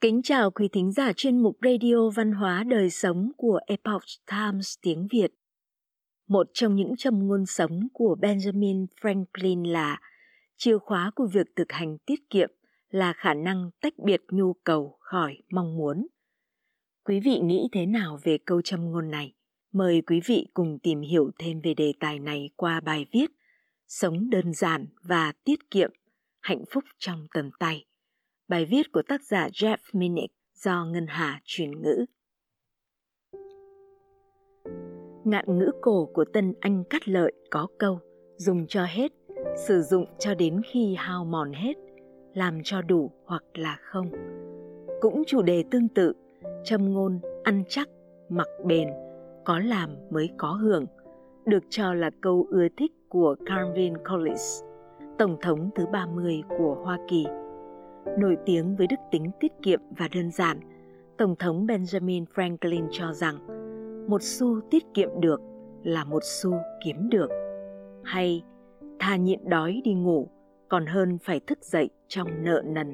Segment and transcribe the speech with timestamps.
[0.00, 4.74] Kính chào quý thính giả chuyên mục Radio Văn hóa Đời Sống của Epoch Times
[4.82, 5.28] tiếng Việt.
[6.28, 10.00] Một trong những châm ngôn sống của Benjamin Franklin là
[10.56, 12.50] chìa khóa của việc thực hành tiết kiệm
[12.90, 16.06] là khả năng tách biệt nhu cầu khỏi mong muốn.
[17.04, 19.34] Quý vị nghĩ thế nào về câu châm ngôn này?
[19.72, 23.30] Mời quý vị cùng tìm hiểu thêm về đề tài này qua bài viết
[23.86, 25.90] Sống đơn giản và tiết kiệm,
[26.40, 27.84] hạnh phúc trong tầm tay
[28.50, 32.04] Bài viết của tác giả Jeff Minnick do Ngân Hà truyền ngữ.
[35.24, 37.98] Ngạn ngữ cổ của tân Anh cắt lợi có câu
[38.36, 39.12] dùng cho hết,
[39.68, 41.74] sử dụng cho đến khi hao mòn hết,
[42.34, 44.10] làm cho đủ hoặc là không.
[45.00, 46.12] Cũng chủ đề tương tự,
[46.64, 47.88] châm ngôn ăn chắc,
[48.28, 48.88] mặc bền,
[49.44, 50.86] có làm mới có hưởng,
[51.46, 54.66] được cho là câu ưa thích của Calvin Coolidge,
[55.18, 57.26] Tổng thống thứ 30 của Hoa Kỳ–
[58.18, 60.60] Nổi tiếng với đức tính tiết kiệm và đơn giản,
[61.18, 63.36] Tổng thống Benjamin Franklin cho rằng
[64.08, 65.40] một xu tiết kiệm được
[65.82, 67.30] là một xu kiếm được.
[68.04, 68.42] Hay
[68.98, 70.28] thà nhịn đói đi ngủ
[70.68, 72.92] còn hơn phải thức dậy trong nợ nần.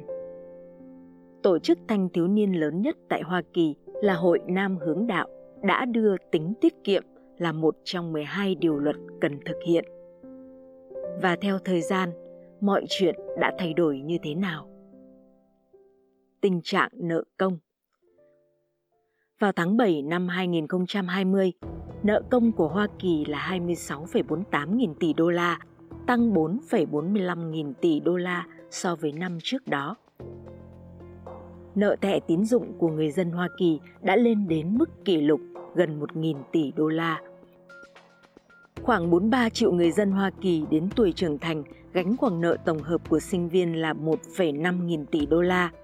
[1.42, 5.28] Tổ chức thanh thiếu niên lớn nhất tại Hoa Kỳ là Hội Nam Hướng Đạo
[5.62, 7.02] đã đưa tính tiết kiệm
[7.38, 9.84] là một trong 12 điều luật cần thực hiện.
[11.22, 12.10] Và theo thời gian,
[12.60, 14.68] mọi chuyện đã thay đổi như thế nào?
[16.40, 17.58] Tình trạng nợ công.
[19.38, 21.52] Vào tháng 7 năm 2020,
[22.02, 25.58] nợ công của Hoa Kỳ là 26,48 nghìn tỷ đô la,
[26.06, 29.96] tăng 4,45 nghìn tỷ đô la so với năm trước đó.
[31.74, 35.40] Nợ thẻ tín dụng của người dân Hoa Kỳ đã lên đến mức kỷ lục
[35.74, 37.20] gần 1.000 tỷ đô la.
[38.82, 42.82] Khoảng 43 triệu người dân Hoa Kỳ đến tuổi trưởng thành gánh khoản nợ tổng
[42.82, 45.70] hợp của sinh viên là 1,5 nghìn tỷ đô la–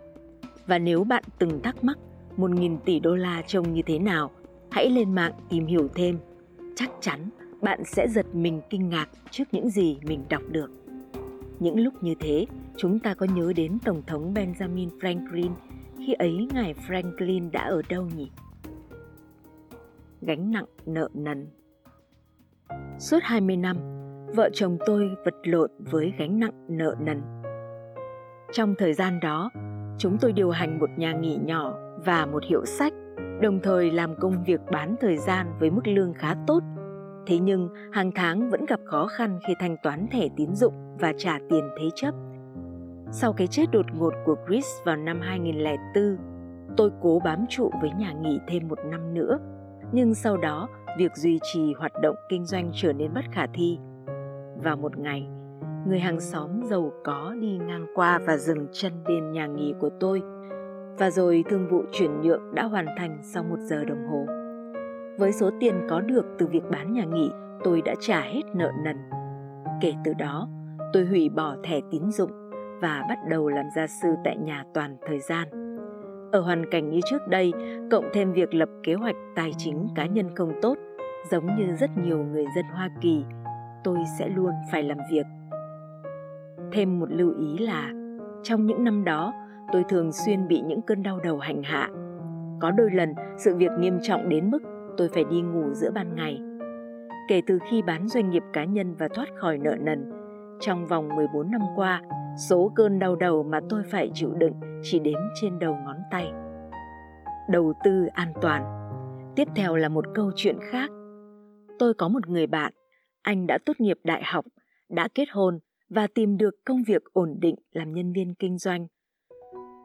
[0.72, 1.98] và nếu bạn từng thắc mắc
[2.36, 4.30] 1.000 tỷ đô la trông như thế nào,
[4.70, 6.18] hãy lên mạng tìm hiểu thêm.
[6.76, 7.30] Chắc chắn
[7.60, 10.70] bạn sẽ giật mình kinh ngạc trước những gì mình đọc được.
[11.60, 12.46] Những lúc như thế,
[12.76, 15.50] chúng ta có nhớ đến Tổng thống Benjamin Franklin
[15.98, 18.30] khi ấy ngài Franklin đã ở đâu nhỉ?
[20.20, 21.46] Gánh nặng nợ nần
[22.98, 23.76] Suốt 20 năm,
[24.34, 27.22] vợ chồng tôi vật lộn với gánh nặng nợ nần.
[28.52, 29.50] Trong thời gian đó,
[29.98, 32.92] chúng tôi điều hành một nhà nghỉ nhỏ và một hiệu sách,
[33.40, 36.60] đồng thời làm công việc bán thời gian với mức lương khá tốt.
[37.26, 41.12] Thế nhưng hàng tháng vẫn gặp khó khăn khi thanh toán thẻ tín dụng và
[41.18, 42.14] trả tiền thế chấp.
[43.10, 46.16] Sau cái chết đột ngột của Chris vào năm 2004,
[46.76, 49.38] tôi cố bám trụ với nhà nghỉ thêm một năm nữa.
[49.92, 53.78] Nhưng sau đó, việc duy trì hoạt động kinh doanh trở nên bất khả thi.
[54.64, 55.28] Vào một ngày,
[55.86, 59.90] người hàng xóm giàu có đi ngang qua và dừng chân bên nhà nghỉ của
[60.00, 60.22] tôi,
[60.98, 64.26] và rồi thương vụ chuyển nhượng đã hoàn thành sau một giờ đồng hồ.
[65.18, 67.30] Với số tiền có được từ việc bán nhà nghỉ,
[67.64, 68.96] tôi đã trả hết nợ nần.
[69.80, 70.48] Kể từ đó,
[70.92, 72.30] tôi hủy bỏ thẻ tín dụng
[72.80, 75.48] và bắt đầu làm gia sư tại nhà toàn thời gian.
[76.32, 77.52] Ở hoàn cảnh như trước đây,
[77.90, 80.78] cộng thêm việc lập kế hoạch tài chính cá nhân không tốt,
[81.30, 83.24] giống như rất nhiều người dân hoa kỳ,
[83.84, 85.26] tôi sẽ luôn phải làm việc.
[86.72, 87.92] Thêm một lưu ý là
[88.42, 89.32] trong những năm đó,
[89.72, 91.88] tôi thường xuyên bị những cơn đau đầu hành hạ.
[92.60, 94.62] Có đôi lần sự việc nghiêm trọng đến mức
[94.96, 96.40] tôi phải đi ngủ giữa ban ngày.
[97.28, 100.10] Kể từ khi bán doanh nghiệp cá nhân và thoát khỏi nợ nần,
[100.60, 102.02] trong vòng 14 năm qua,
[102.48, 106.32] số cơn đau đầu mà tôi phải chịu đựng chỉ đếm trên đầu ngón tay.
[107.48, 108.64] Đầu tư an toàn.
[109.36, 110.90] Tiếp theo là một câu chuyện khác.
[111.78, 112.72] Tôi có một người bạn,
[113.22, 114.44] anh đã tốt nghiệp đại học,
[114.88, 115.58] đã kết hôn
[115.94, 118.86] và tìm được công việc ổn định làm nhân viên kinh doanh.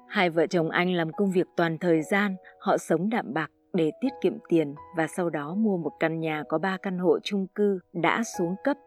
[0.08, 3.92] Hai vợ chồng anh làm công việc toàn thời gian, họ sống đạm bạc để
[4.02, 7.48] tiết kiệm tiền và sau đó mua một căn nhà có ba căn hộ chung
[7.56, 8.78] cư đã xuống cấp.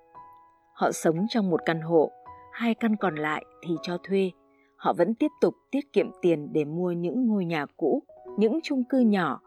[0.74, 2.10] Họ sống trong một căn hộ,
[2.52, 4.30] hai căn còn lại thì cho thuê.
[4.76, 8.02] Họ vẫn tiếp tục tiết kiệm tiền để mua những ngôi nhà cũ,
[8.38, 9.40] những chung cư nhỏ,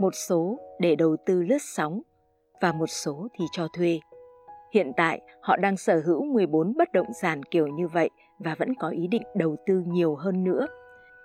[0.00, 2.02] một số để đầu tư lướt sóng
[2.60, 4.00] và một số thì cho thuê.
[4.74, 8.74] Hiện tại, họ đang sở hữu 14 bất động sản kiểu như vậy và vẫn
[8.74, 10.66] có ý định đầu tư nhiều hơn nữa.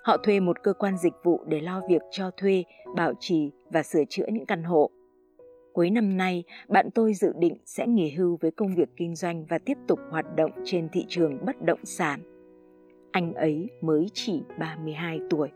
[0.03, 2.63] Họ thuê một cơ quan dịch vụ để lo việc cho thuê,
[2.95, 4.89] bảo trì và sửa chữa những căn hộ.
[5.73, 9.45] Cuối năm nay, bạn tôi dự định sẽ nghỉ hưu với công việc kinh doanh
[9.45, 12.19] và tiếp tục hoạt động trên thị trường bất động sản.
[13.11, 15.49] Anh ấy mới chỉ 32 tuổi.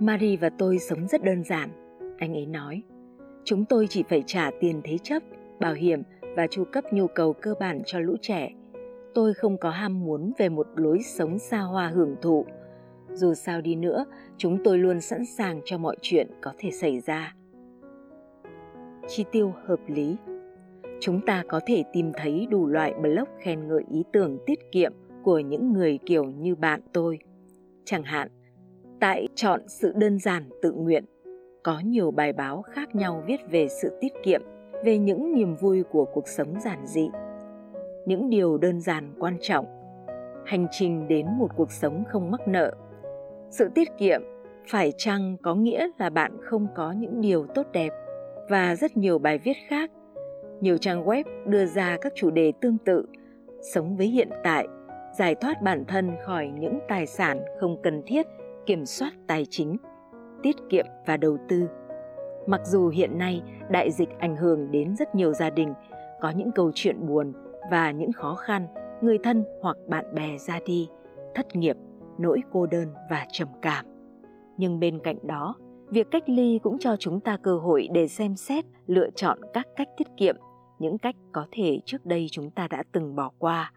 [0.00, 1.70] Marie và tôi sống rất đơn giản,
[2.18, 2.82] anh ấy nói.
[3.44, 5.22] Chúng tôi chỉ phải trả tiền thế chấp,
[5.60, 6.02] bảo hiểm
[6.36, 8.50] và chu cấp nhu cầu cơ bản cho lũ trẻ.
[9.14, 12.46] Tôi không có ham muốn về một lối sống xa hoa hưởng thụ.
[13.12, 14.04] dù sao đi nữa,
[14.36, 17.34] chúng tôi luôn sẵn sàng cho mọi chuyện có thể xảy ra
[19.08, 20.16] chi tiêu hợp lý
[21.00, 24.92] chúng ta có thể tìm thấy đủ loại blog khen ngợi ý tưởng tiết kiệm
[25.22, 27.18] của những người kiểu như bạn tôi
[27.84, 28.28] chẳng hạn,
[29.00, 31.04] tại chọn sự đơn giản tự nguyện,
[31.62, 34.42] có nhiều bài báo khác nhau viết về sự tiết kiệm
[34.84, 37.10] về những niềm vui của cuộc sống giản dị.
[38.06, 39.66] Những điều đơn giản quan trọng.
[40.46, 42.72] Hành trình đến một cuộc sống không mắc nợ.
[43.50, 44.22] Sự tiết kiệm,
[44.68, 47.92] phải chăng có nghĩa là bạn không có những điều tốt đẹp
[48.48, 49.90] và rất nhiều bài viết khác?
[50.60, 53.06] Nhiều trang web đưa ra các chủ đề tương tự,
[53.74, 54.66] sống với hiện tại,
[55.18, 58.26] giải thoát bản thân khỏi những tài sản không cần thiết,
[58.66, 59.76] kiểm soát tài chính,
[60.42, 61.68] tiết kiệm và đầu tư
[62.46, 65.74] mặc dù hiện nay đại dịch ảnh hưởng đến rất nhiều gia đình,
[66.20, 67.32] có những câu chuyện buồn
[67.70, 68.66] và những khó khăn,
[69.00, 70.88] người thân hoặc bạn bè ra đi,
[71.34, 71.76] thất nghiệp,
[72.18, 73.86] nỗi cô đơn và trầm cảm.
[74.56, 75.54] Nhưng bên cạnh đó,
[75.88, 79.68] việc cách ly cũng cho chúng ta cơ hội để xem xét, lựa chọn các
[79.76, 80.36] cách tiết kiệm,
[80.78, 83.72] những cách có thể trước đây chúng ta đã từng bỏ qua.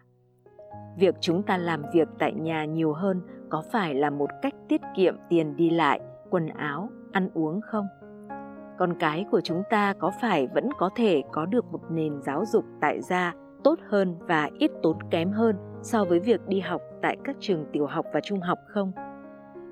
[0.98, 3.20] Việc chúng ta làm việc tại nhà nhiều hơn
[3.50, 7.86] có phải là một cách tiết kiệm tiền đi lại, quần áo, ăn uống không?
[8.78, 12.44] Con cái của chúng ta có phải vẫn có thể có được một nền giáo
[12.46, 13.34] dục tại gia
[13.64, 17.64] tốt hơn và ít tốn kém hơn so với việc đi học tại các trường
[17.72, 18.92] tiểu học và trung học không?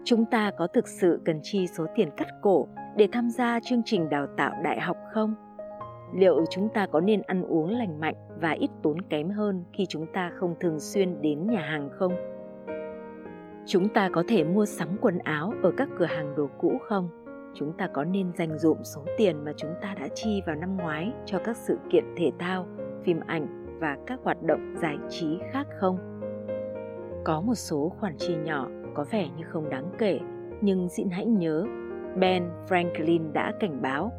[0.05, 3.83] Chúng ta có thực sự cần chi số tiền cắt cổ để tham gia chương
[3.85, 5.35] trình đào tạo đại học không?
[6.15, 9.87] Liệu chúng ta có nên ăn uống lành mạnh và ít tốn kém hơn khi
[9.87, 12.13] chúng ta không thường xuyên đến nhà hàng không?
[13.67, 17.24] Chúng ta có thể mua sắm quần áo ở các cửa hàng đồ cũ không?
[17.55, 20.77] Chúng ta có nên dành dụm số tiền mà chúng ta đã chi vào năm
[20.77, 22.67] ngoái cho các sự kiện thể thao,
[23.05, 25.99] phim ảnh và các hoạt động giải trí khác không?
[27.25, 30.21] Có một số khoản chi nhỏ có vẻ như không đáng kể,
[30.61, 31.67] nhưng xin hãy nhớ,
[32.17, 34.13] ben franklin đã cảnh báo,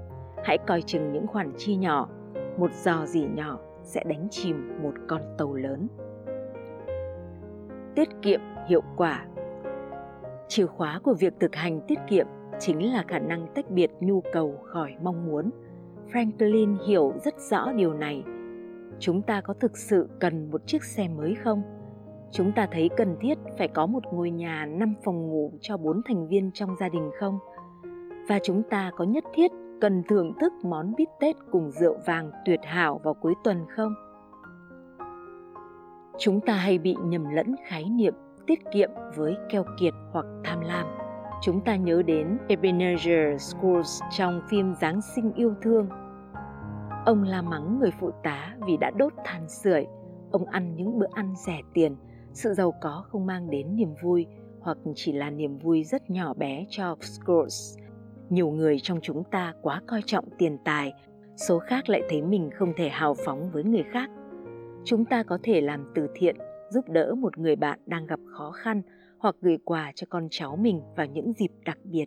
[0.43, 2.09] hãy coi chừng những khoản chi nhỏ,
[2.57, 5.87] một giò gì nhỏ sẽ đánh chìm một con tàu lớn.
[7.95, 9.25] Tiết kiệm hiệu quả.
[10.47, 12.27] Chìa khóa của việc thực hành tiết kiệm
[12.59, 15.49] chính là khả năng tách biệt nhu cầu khỏi mong muốn
[16.11, 18.23] franklin hiểu rất rõ điều này
[18.99, 21.63] chúng ta có thực sự cần một chiếc xe mới không
[22.35, 26.01] chúng ta thấy cần thiết phải có một ngôi nhà 5 phòng ngủ cho 4
[26.07, 27.39] thành viên trong gia đình không?
[28.29, 32.31] Và chúng ta có nhất thiết cần thưởng thức món bít tết cùng rượu vàng
[32.45, 33.93] tuyệt hảo vào cuối tuần không?
[36.17, 38.13] Chúng ta hay bị nhầm lẫn khái niệm
[38.47, 41.04] tiết kiệm với keo kiệt hoặc tham lam.
[41.45, 45.89] Chúng ta nhớ đến Ebenezer Scrooge trong phim Giáng sinh yêu thương.
[47.05, 49.85] Ông la mắng người phụ tá vì đã đốt than sưởi,
[50.31, 51.95] ông ăn những bữa ăn rẻ tiền,
[52.33, 54.25] sự giàu có không mang đến niềm vui
[54.59, 57.83] hoặc chỉ là niềm vui rất nhỏ bé cho Scrooge.
[58.29, 60.93] Nhiều người trong chúng ta quá coi trọng tiền tài
[61.35, 64.09] số khác lại thấy mình không thể hào phóng với người khác.
[64.85, 66.35] Chúng ta có thể làm từ thiện
[66.69, 68.81] giúp đỡ một người bạn đang gặp khó khăn
[69.19, 72.05] hoặc gửi quà cho con cháu mình vào những dịp đặc biệt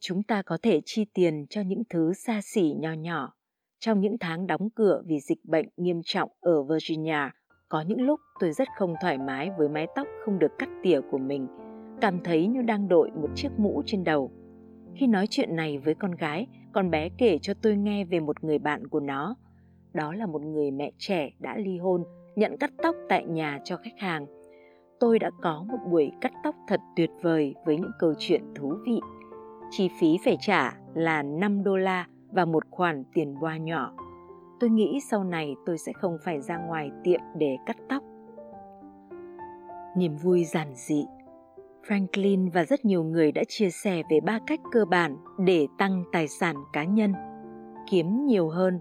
[0.00, 3.34] chúng ta có thể chi tiền cho những thứ xa xỉ nho nhỏ
[3.78, 7.30] trong những tháng đóng cửa vì dịch bệnh nghiêm trọng ở virginia
[7.68, 11.00] có những lúc tôi rất không thoải mái với mái tóc không được cắt tỉa
[11.10, 11.46] của mình
[12.00, 14.30] cảm thấy như đang đội một chiếc mũ trên đầu
[14.94, 18.44] khi nói chuyện này với con gái, con bé kể cho tôi nghe về một
[18.44, 19.36] người bạn của nó.
[19.92, 22.04] Đó là một người mẹ trẻ đã ly hôn,
[22.36, 24.26] nhận cắt tóc tại nhà cho khách hàng.
[25.02, 28.74] Tôi đã có một buổi cắt tóc thật tuyệt vời với những câu chuyện thú
[28.86, 29.00] vị.
[29.70, 33.92] Chi phí phải trả là 5 đô la và một khoản tiền boa nhỏ.
[34.60, 38.02] Tôi nghĩ sau này tôi sẽ không phải ra ngoài tiệm để cắt tóc.
[39.96, 41.04] Niềm vui giản dị
[41.86, 46.04] Franklin và rất nhiều người đã chia sẻ về ba cách cơ bản để tăng
[46.12, 47.12] tài sản cá nhân
[47.90, 48.80] kiếm nhiều hơn,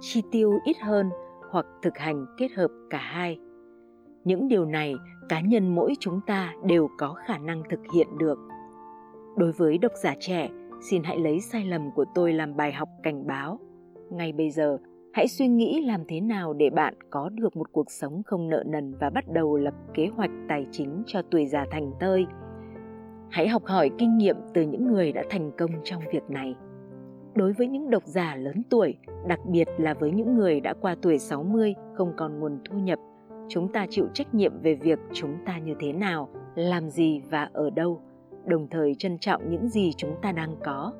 [0.00, 1.10] chi tiêu ít hơn
[1.50, 3.38] hoặc thực hành kết hợp cả hai
[4.24, 4.94] những điều này
[5.28, 8.38] cá nhân mỗi chúng ta đều có khả năng thực hiện được
[9.36, 10.48] đối với độc giả trẻ
[10.90, 13.58] xin hãy lấy sai lầm của tôi làm bài học cảnh báo
[14.10, 14.78] ngay bây giờ
[15.14, 18.62] hãy suy nghĩ làm thế nào để bạn có được một cuộc sống không nợ
[18.66, 22.26] nần và bắt đầu lập kế hoạch tài chính cho tuổi già thành tơi.
[23.30, 26.54] Hãy học hỏi kinh nghiệm từ những người đã thành công trong việc này.
[27.34, 28.94] Đối với những độc giả lớn tuổi,
[29.26, 32.98] đặc biệt là với những người đã qua tuổi 60 không còn nguồn thu nhập,
[33.48, 37.50] chúng ta chịu trách nhiệm về việc chúng ta như thế nào, làm gì và
[37.52, 38.00] ở đâu,
[38.44, 40.92] đồng thời trân trọng những gì chúng ta đang có.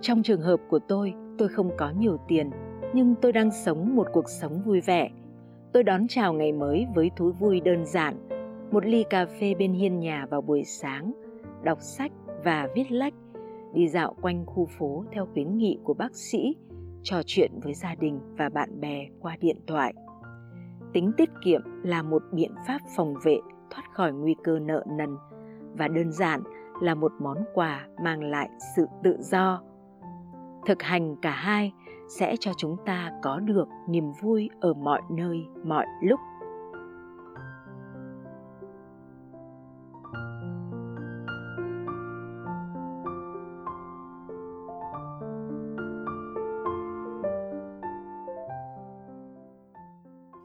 [0.00, 2.50] Trong trường hợp của tôi, tôi không có nhiều tiền
[2.94, 5.10] nhưng tôi đang sống một cuộc sống vui vẻ
[5.76, 8.28] tôi đón chào ngày mới với thú vui đơn giản
[8.70, 11.12] một ly cà phê bên hiên nhà vào buổi sáng,
[11.62, 12.12] đọc sách
[12.44, 13.14] và viết lách,
[13.74, 16.56] đi dạo quanh khu phố theo khuyến nghị của bác sĩ,
[17.02, 19.94] trò chuyện với gia đình và bạn bè qua điện thoại.
[20.92, 23.38] Tính tiết kiệm là một biện pháp phòng vệ
[23.70, 25.16] thoát khỏi nguy cơ nợ nần
[25.78, 26.42] và đơn giản
[26.80, 29.62] là một món quà mang lại sự tự do.
[30.66, 31.72] Thực hành cả hai
[32.08, 36.20] sẽ cho chúng ta có được niềm vui ở mọi nơi, mọi lúc.